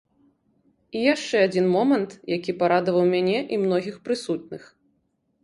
[0.99, 4.63] І яшчэ адзін момант, які парадаваў мяне і многіх прысутных.